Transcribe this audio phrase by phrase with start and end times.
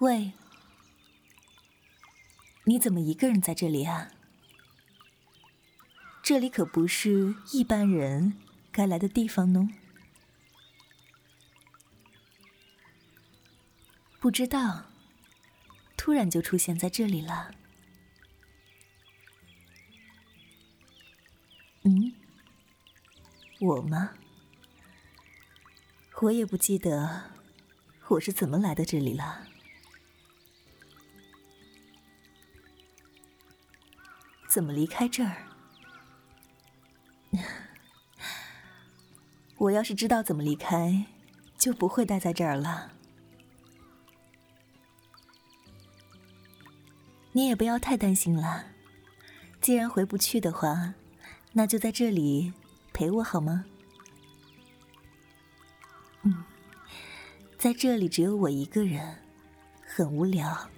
[0.00, 0.32] 喂，
[2.64, 4.10] 你怎么一个人在这里啊？
[6.22, 8.34] 这里可不是一般人
[8.70, 9.70] 该来的地方呢。
[14.20, 14.86] 不知道，
[15.96, 17.54] 突然就出现在这里了。
[21.84, 22.12] 嗯，
[23.60, 24.10] 我吗？
[26.22, 27.30] 我也不记得
[28.08, 29.46] 我是怎么来到这里了。
[34.56, 35.36] 怎么离开这儿？
[39.58, 41.04] 我要是知道怎么离开，
[41.58, 42.90] 就不会待在这儿了。
[47.32, 48.64] 你也不要太担心了，
[49.60, 50.94] 既然回不去的话，
[51.52, 52.54] 那就在这里
[52.94, 53.66] 陪我好吗？
[56.22, 56.42] 嗯，
[57.58, 59.18] 在这里只有我一个人，
[59.86, 60.70] 很无聊。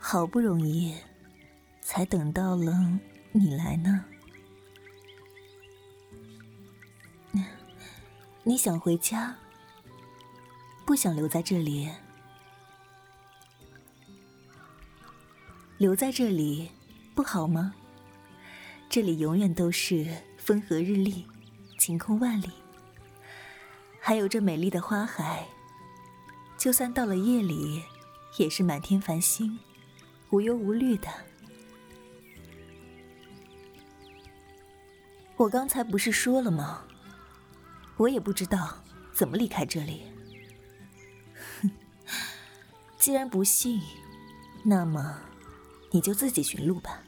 [0.00, 0.96] 好不容易
[1.90, 2.72] 才等到了
[3.32, 4.04] 你来呢。
[8.44, 9.36] 你想回家，
[10.86, 11.90] 不想留在这里？
[15.78, 16.70] 留在这里
[17.12, 17.74] 不好吗？
[18.88, 21.26] 这里永远都是风和日丽，
[21.76, 22.50] 晴空万里，
[24.00, 25.44] 还有这美丽的花海。
[26.56, 27.82] 就算到了夜里，
[28.38, 29.58] 也是满天繁星，
[30.30, 31.08] 无忧无虑的。
[35.40, 36.84] 我刚才不是说了吗？
[37.96, 38.76] 我也不知道
[39.10, 40.02] 怎么离开这里。
[41.62, 41.70] 哼，
[42.98, 43.80] 既然不信，
[44.62, 45.18] 那么。
[45.92, 47.00] 你就自己寻路吧。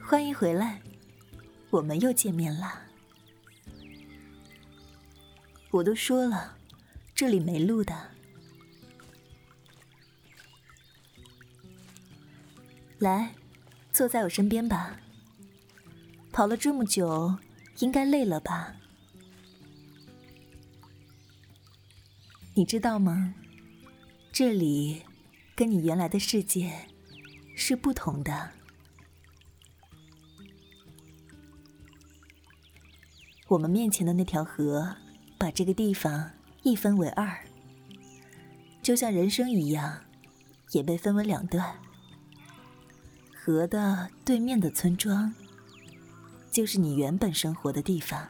[0.00, 0.80] 欢迎回来，
[1.70, 2.82] 我们又见面了。
[5.70, 6.56] 我都说了，
[7.16, 8.15] 这里没路的。
[12.98, 13.34] 来，
[13.92, 14.98] 坐在我身边吧。
[16.32, 17.36] 跑了这么久，
[17.78, 18.74] 应该累了吧？
[22.54, 23.34] 你知道吗？
[24.32, 25.02] 这里
[25.54, 26.72] 跟你原来的世界
[27.54, 28.50] 是不同的。
[33.48, 34.96] 我们面前的那条河，
[35.38, 36.30] 把这个地方
[36.62, 37.44] 一分为二，
[38.82, 40.02] 就像人生一样，
[40.72, 41.78] 也被分为两段。
[43.46, 45.32] 河的对面的村庄，
[46.50, 48.28] 就是你原本生活的地方。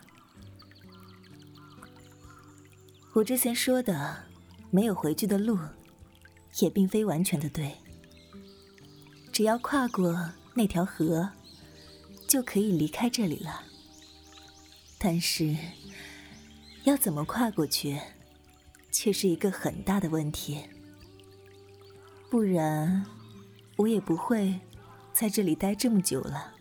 [3.15, 4.25] 我之前说的
[4.71, 5.59] 没有回去的路，
[6.61, 7.75] 也并非完全的对。
[9.33, 11.31] 只要跨过那条河，
[12.29, 13.63] 就可以离开这里了。
[14.99, 15.57] 但是，
[16.85, 17.99] 要怎么跨过去，
[18.93, 20.61] 却是一个很大的问题。
[22.29, 23.07] 不然，
[23.77, 24.61] 我也不会
[25.19, 26.53] 在这里待这么久了。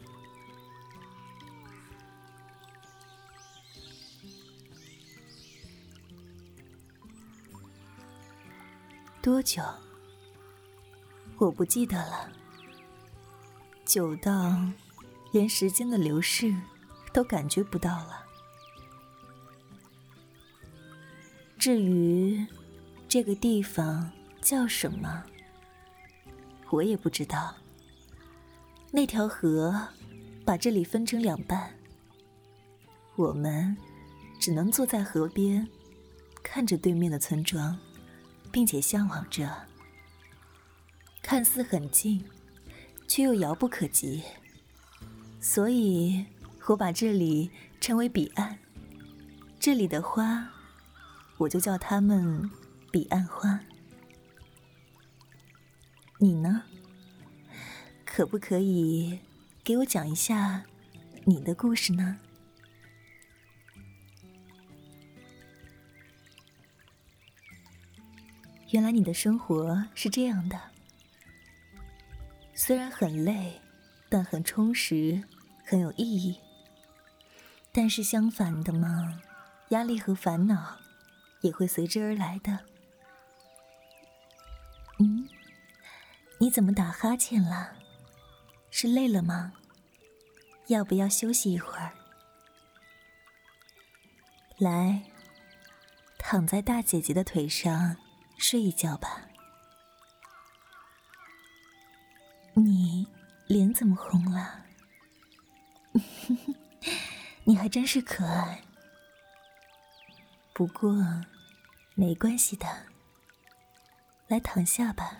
[9.22, 9.62] 多久？
[11.38, 12.32] 我不记得了。
[13.84, 14.56] 久到
[15.34, 16.56] 连时间的流逝
[17.12, 18.26] 都感觉不到了。
[21.60, 22.48] 至于
[23.10, 24.10] 这个地方
[24.42, 25.26] 叫什么，
[26.70, 27.54] 我也不知道。
[28.96, 29.90] 那条河
[30.46, 31.70] 把这里分成两半，
[33.18, 33.76] 我们
[34.40, 35.68] 只能坐在河边，
[36.42, 37.78] 看着对面的村庄。
[38.52, 39.68] 并且向往着，
[41.22, 42.24] 看似很近，
[43.06, 44.24] 却又遥不可及。
[45.42, 46.26] 所以
[46.68, 47.52] 我把这里
[47.82, 48.58] 称为彼岸。
[49.60, 50.50] 这里的花，
[51.36, 52.50] 我就叫它们
[52.94, 53.60] 彼岸花。
[56.18, 56.64] 你呢？
[58.16, 59.20] 可不可以
[59.62, 60.64] 给我讲一下
[61.26, 62.18] 你的故事呢？
[68.70, 70.58] 原来你的生活是这样的，
[72.54, 73.60] 虽然很累，
[74.08, 75.22] 但很充实，
[75.66, 76.40] 很有意义。
[77.74, 79.22] 但是相反的嘛，
[79.72, 80.78] 压力和烦恼
[81.42, 82.60] 也会随之而来的。
[85.00, 85.28] 嗯，
[86.40, 87.80] 你怎么打哈欠了？
[88.78, 89.54] 是累了吗？
[90.68, 91.94] 要不要休息一会儿？
[94.58, 95.02] 来，
[96.18, 97.96] 躺在大姐姐的腿上。
[98.38, 99.30] 睡一觉吧。
[102.54, 103.08] 你
[103.48, 104.66] 脸怎么红了？
[107.46, 108.62] 你还真是可爱。
[110.52, 110.94] 不过，
[111.94, 112.68] 没关系的，
[114.28, 115.18] 来躺下吧。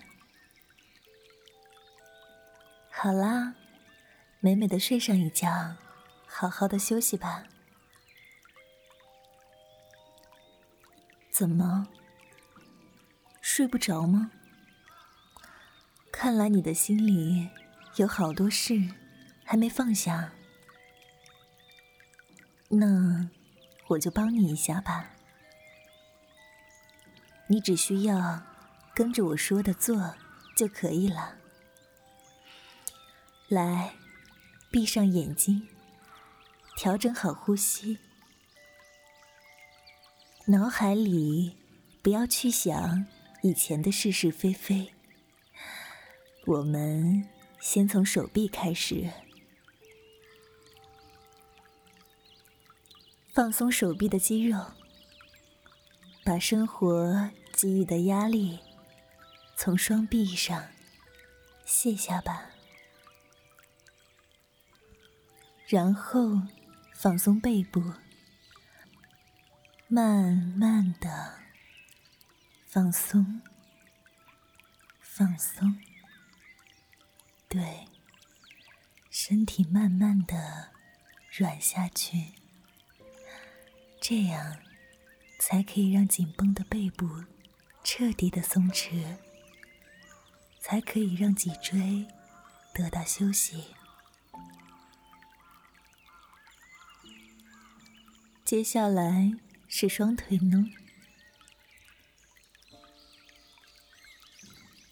[3.06, 3.54] 好啦，
[4.40, 5.76] 美美的睡上一觉，
[6.26, 7.44] 好好的休息吧。
[11.30, 11.88] 怎么？
[13.42, 14.32] 睡不着吗？
[16.12, 17.52] 看来你的心里
[17.98, 18.74] 有好多事
[19.44, 20.32] 还没放下。
[22.70, 23.30] 那
[23.90, 25.12] 我就帮你一下吧。
[27.46, 28.42] 你只需要
[28.96, 30.16] 跟着我说的做
[30.58, 31.38] 就可以了。
[33.48, 33.94] 来，
[34.72, 35.68] 闭上眼睛，
[36.76, 38.00] 调整好呼吸，
[40.48, 41.56] 脑海里
[42.02, 43.06] 不要去想
[43.44, 44.92] 以前的是是非非。
[46.48, 49.12] 我们先从手臂开始，
[53.32, 54.60] 放松手臂的肌肉，
[56.24, 58.60] 把生活给予的压力
[59.56, 60.66] 从双臂上
[61.64, 62.55] 卸下吧。
[65.68, 66.42] 然后
[66.94, 67.82] 放松背部，
[69.88, 71.40] 慢慢的
[72.68, 73.42] 放松，
[75.00, 75.82] 放松。
[77.50, 77.88] 对，
[79.10, 80.70] 身体慢慢的
[81.32, 82.34] 软下去，
[84.00, 84.58] 这样
[85.40, 87.24] 才可以让紧绷的背部
[87.84, 89.18] 彻底的松弛，
[90.60, 92.06] 才可以让脊椎
[92.74, 93.64] 得到休息。
[98.46, 99.34] 接下来
[99.68, 100.70] 是双腿呢，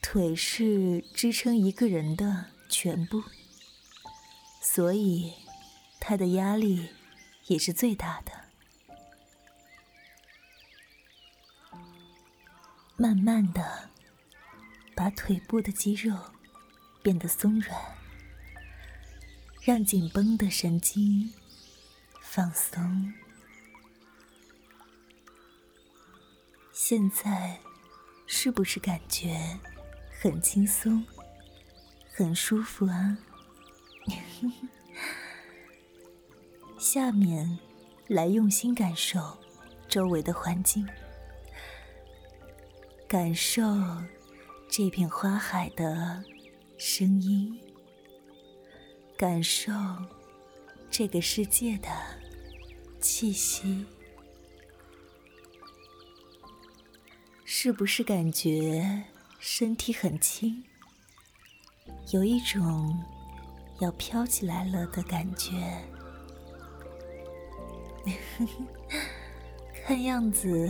[0.02, 3.22] 腿是支撑一个人的全部，
[4.60, 5.36] 所以
[6.00, 6.90] 它的压力
[7.46, 8.32] 也是最大的。
[12.98, 13.92] 慢慢的
[14.96, 16.18] 把腿部的肌肉
[17.04, 17.80] 变得松软，
[19.62, 21.32] 让紧绷的神经
[22.20, 23.14] 放松。
[26.74, 27.60] 现在
[28.26, 29.38] 是不是感觉
[30.20, 31.06] 很轻松、
[32.12, 33.18] 很舒服啊？
[36.80, 37.60] 下面
[38.08, 39.38] 来用心感受
[39.88, 40.88] 周围的环境，
[43.08, 43.62] 感受
[44.68, 46.24] 这片花海的
[46.80, 47.56] 声音，
[49.16, 49.72] 感受
[50.90, 51.88] 这个世界的
[53.00, 53.86] 气息。
[57.66, 59.04] 是不是感觉
[59.40, 60.62] 身体很轻，
[62.12, 62.94] 有一种
[63.80, 65.82] 要飘起来了的感觉？
[69.86, 70.70] 看样子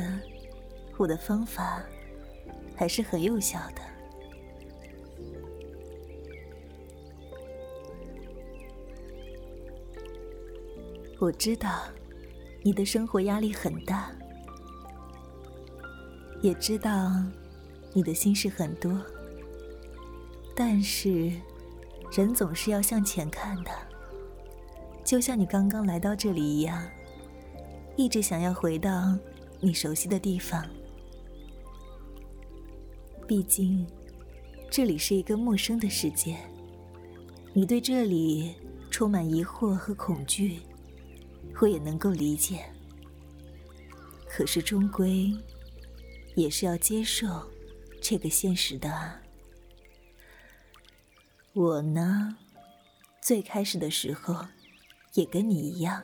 [0.96, 1.84] 我的方法
[2.78, 3.82] 还是很有效的。
[11.20, 11.86] 我知道
[12.62, 14.12] 你的生活压力很大。
[16.44, 17.10] 也知道
[17.94, 19.02] 你的心事很多，
[20.54, 21.32] 但是
[22.12, 23.72] 人总是要向前看的。
[25.06, 26.86] 就像你刚刚来到这里一样，
[27.96, 29.18] 一直想要回到
[29.62, 30.62] 你熟悉的地方。
[33.26, 33.88] 毕竟
[34.70, 36.36] 这里是一个陌生的世界，
[37.54, 38.54] 你对这里
[38.92, 40.60] 充满疑惑和恐惧，
[41.62, 42.66] 我也能够理解。
[44.28, 45.34] 可是终归。
[46.36, 47.52] 也是要接受
[48.02, 49.22] 这个现实的啊。
[51.54, 52.38] 我呢，
[53.22, 54.48] 最开始的时候
[55.14, 56.04] 也跟你一样，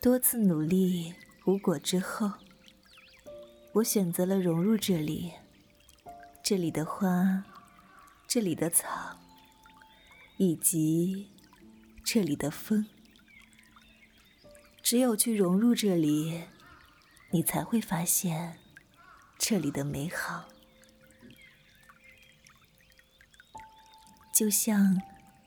[0.00, 2.32] 多次努力无果之后，
[3.74, 5.32] 我选择了融入这里。
[6.42, 7.44] 这里的花，
[8.28, 9.18] 这里的草，
[10.36, 11.28] 以及
[12.04, 12.86] 这里的风，
[14.80, 16.44] 只有去融入这里。
[17.36, 18.56] 你才会发现
[19.38, 20.48] 这里的美好，
[24.32, 25.02] 就像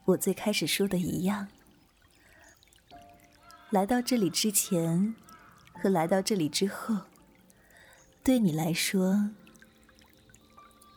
[0.06, 1.48] 我最开始说的一样。
[3.72, 5.16] 来到这里之前
[5.74, 6.96] 和来到这里之后，
[8.24, 9.32] 对你来说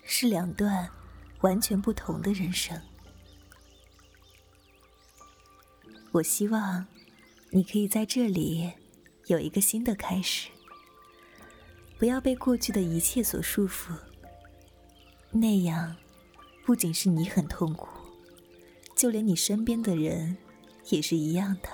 [0.04, 0.90] 是两段
[1.40, 2.78] 完全不同的人生。
[6.10, 6.86] 我希望
[7.48, 8.74] 你可以在这里
[9.28, 10.50] 有一个新的开始。
[12.02, 13.96] 不要被过去的一切所束缚，
[15.30, 15.94] 那样
[16.66, 17.86] 不仅是你很痛苦，
[18.96, 20.36] 就连你身边的人
[20.88, 21.68] 也是一样的。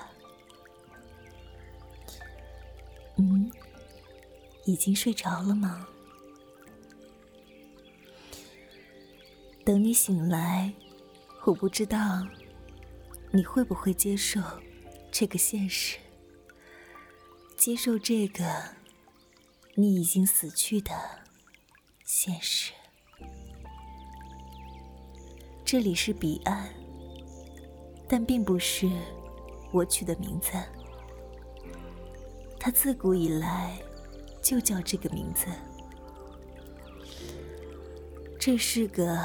[3.17, 3.51] 嗯，
[4.65, 5.87] 已经睡着了吗？
[9.65, 10.71] 等你醒来，
[11.43, 12.23] 我不知道
[13.31, 14.39] 你会不会接受
[15.09, 15.97] 这个现实，
[17.57, 18.77] 接受这个
[19.79, 20.91] 你已经死去的
[22.03, 22.73] 现实。
[25.63, 26.67] 这里是彼岸，
[28.05, 28.89] 但并不是
[29.71, 30.51] 我取的名字。
[32.59, 33.79] 它自古以来
[34.43, 35.45] 就叫这个名字。
[38.37, 39.17] 这是个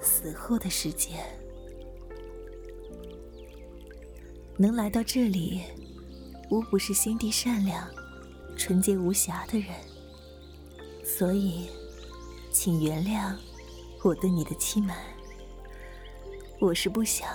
[0.00, 1.16] 死后的世界。
[4.56, 5.62] 能来到这里，
[6.48, 7.90] 无不是心地善良、
[8.60, 9.68] 纯洁无瑕的人。
[11.02, 11.70] 所以，
[12.52, 13.34] 请原谅
[14.02, 14.94] 我对你的欺瞒。
[16.60, 17.26] 我是不想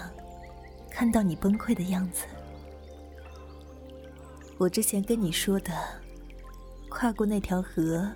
[0.88, 2.26] 看到你崩溃的样子。
[4.60, 5.74] 我之前跟你说的，
[6.90, 8.08] 跨过那条河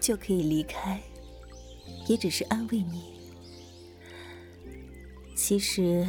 [0.00, 0.98] 就可以离开，
[2.06, 3.20] 也只是安慰你。
[5.36, 6.08] 其实，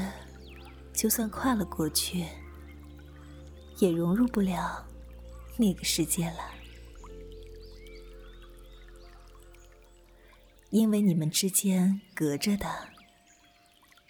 [0.94, 2.26] 就算跨了过去，
[3.80, 4.86] 也融入不了
[5.60, 6.54] 那个世界了，
[10.70, 12.90] 因为你们之间隔着的。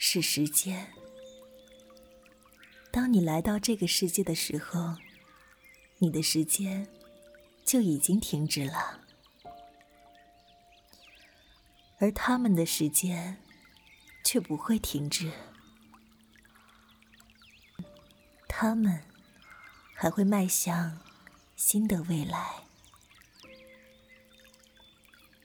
[0.01, 0.94] 是时间。
[2.89, 4.96] 当你来到这个世界的时候，
[5.98, 6.88] 你的时间
[7.65, 9.01] 就已经停止了，
[11.98, 13.41] 而他们的时间
[14.24, 15.32] 却不会停止，
[18.48, 19.03] 他们
[19.94, 20.98] 还会迈向
[21.59, 22.63] 新的未来。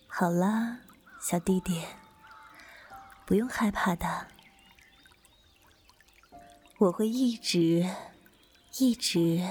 [0.06, 0.78] 好啦，
[1.20, 1.82] 小弟弟，
[3.26, 4.28] 不用害怕的。
[6.78, 7.84] 我会一直、
[8.78, 9.44] 一直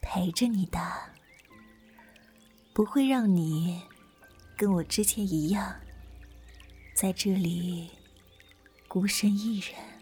[0.00, 0.80] 陪着你的，
[2.72, 3.82] 不会让你
[4.56, 5.78] 跟我之前一样，
[6.94, 7.90] 在这里
[8.88, 9.97] 孤身一人。